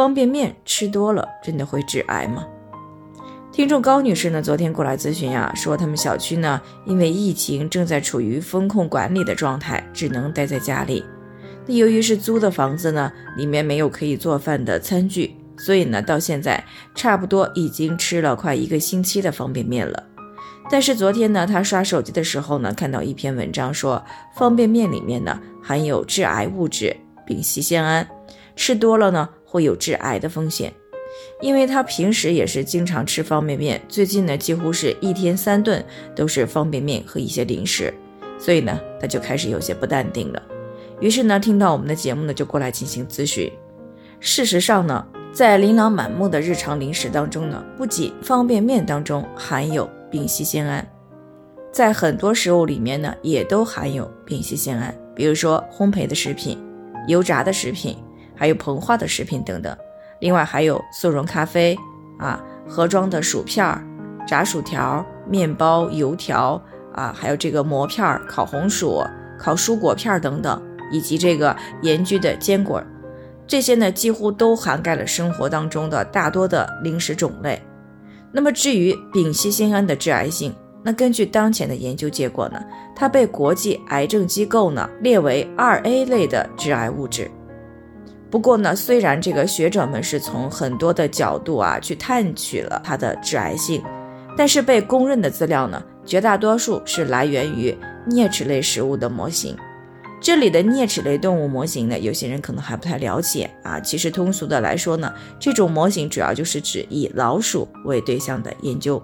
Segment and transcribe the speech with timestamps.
[0.00, 2.46] 方便面吃多了真的会致癌吗？
[3.52, 11.04] 听众高女士呢，昨天过来咨询呀，说他们小区呢，因为疫情正在处于风控管理的状态，只能待在家里。
[11.66, 20.02] 那由于是租的房子呢，里面没有可以做饭的餐具，所以呢，到现在差不多已经吃了快一个星期的方便面了。
[20.70, 24.02] 但是昨天呢，她刷手机的时候呢，看到一篇文章说，
[24.34, 26.96] 方便面里面呢含有致癌物质
[27.26, 28.08] 丙烯酰胺，
[28.56, 30.72] 吃多了呢会有致癌的风险。
[31.40, 37.92] 因为他平时也是经常吃方便面，最近呢几乎是一天三顿都是方便面和一些零食，
[38.38, 40.40] 所以呢他就开始有些不淡定了。
[41.00, 43.50] 于是呢听到我们的节目呢就过来进行咨询。
[44.20, 50.86] 事实上呢，在琳琅满目的日常零食当中呢，不仅方便面当中含有丙烯酰胺，
[51.72, 56.56] 在很多食物里面呢也都含有丙烯酰胺，比如说烘焙的食品、
[57.08, 57.96] 油炸的食品，
[58.40, 59.76] 还有膨化的食品等等。
[60.20, 61.76] 另外还有速溶咖啡
[62.18, 63.84] 啊，盒装的薯片儿、
[64.26, 66.60] 炸薯条、面包、油条
[66.94, 69.04] 啊，还有这个馍片儿、烤红薯、
[69.38, 72.82] 烤蔬果片等等，以及这个盐焗的坚果，
[73.46, 77.60] 这些呢几乎都涵盖了生活当中的大多的零食种类。
[78.32, 82.58] 那么至于丙烯酰胺的致癌性，那根据当前的研究结果呢，
[82.96, 87.30] 它被国际癌症机构呢列为二 A 类的致癌物质。
[88.30, 93.82] 不过呢，虽然这个学者们是从很多的角度啊去探取了它的致癌性，
[94.36, 97.76] 但是被公认的资料呢，绝大多数是来源于
[98.08, 99.56] 啮齿类食物的模型。
[100.22, 103.80] 这里的啮齿类动物模型呢，有些人可能还不太了解啊。
[103.80, 109.02] 其实通俗的来说呢，这种模型主要就是指以老鼠为对象的研究。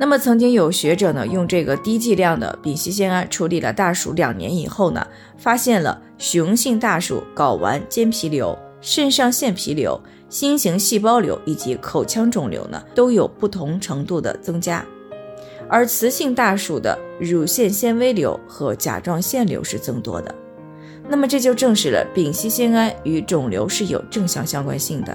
[0.00, 5.06] 那么曾经有学者呢，用这个低剂量的丙烯酰胺处理了大鼠两年以后呢，
[5.36, 10.00] 发现了雄性大鼠睾丸间皮瘤、肾上腺皮瘤、
[10.30, 14.82] 心形细胞瘤以及口腔肿瘤呢，都有不同程度的增加，
[15.68, 20.34] 而雌性大鼠的乳腺纤维瘤和甲状腺瘤是增多的。
[21.10, 25.14] 那么这就证实了丙烯酰胺与肿瘤是有正向相关性的。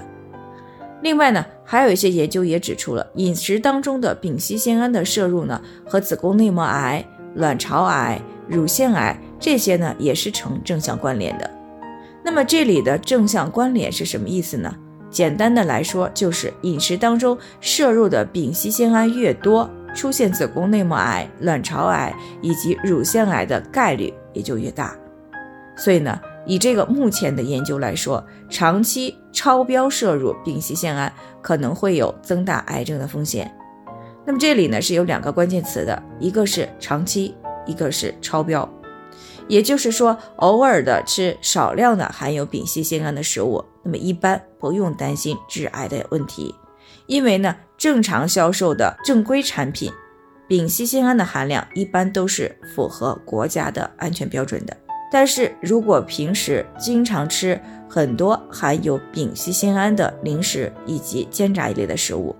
[1.06, 7.06] 另外呢，还有一些研究也指出了饮食当中的丙烯酰胺的摄入呢，和子宫内膜癌、
[7.36, 11.48] 卵巢癌、乳腺癌这些呢也是呈正向关联的。
[12.24, 14.74] 那么这里的正向关联是什么意思呢？
[15.08, 22.12] 简单的来说，就是饮食当中摄入的丙烯酰胺越多，出现子宫内膜癌、卵巢癌
[22.42, 24.92] 以及乳腺癌的概率也就越大。
[25.76, 26.20] 所以呢。
[26.46, 31.12] 以这个目前的研究来说，长期超标摄入丙烯酰胺
[31.42, 33.52] 可能会有增大癌症的风险。
[34.24, 37.34] 那么这里呢是有两个关键词的，一个是长期，
[37.66, 38.68] 一个是超标。
[39.48, 46.54] 也就是说，偶尔的吃少量的含有丙烯酰胺的食物，那么一般不用担心致癌的问题，
[47.06, 49.92] 因为呢正常销售的正规产品，
[50.48, 54.76] 丙烯酰胺的含量一般都是符合国家的安全标准的。
[55.10, 62.34] 但是如果平时经常吃很多含有丙烯酰胺的零食以及煎炸一类的食物，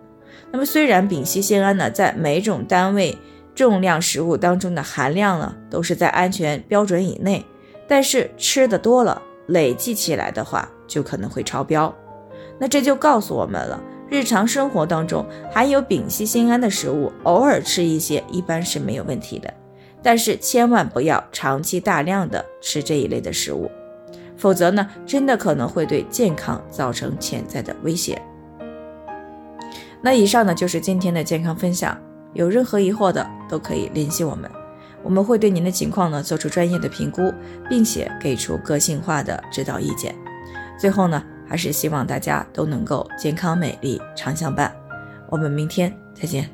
[0.51, 3.17] 那么虽然丙烯酰胺呢在每种单位
[3.55, 7.45] 重量食物当中的含量呢都是在安全标准以内，
[7.87, 11.95] 但是吃的多了，累计起来的话就可能会超标。
[12.59, 19.53] 那这就告诉我们了，日常生活当中含有丙烯酰胺的食物，偶尔吃一些一般是没有问题的。
[20.07, 23.69] 但是千万不要长期大量的吃这一类的食物，
[24.37, 28.23] 否则呢，真的可能会对健康造成潜在的威胁。
[30.01, 32.01] 那以上呢就是今天的健康分享，
[32.35, 34.49] 有任何疑惑的都可以联系我们，
[35.03, 37.35] 我们会对您的情况呢做出专业的评估，
[37.69, 40.15] 并且给出个性化的指导意见。
[40.79, 44.73] 最后呢，还是希望大家都能够健康美丽常相伴。
[45.29, 46.49] 我们明天再见。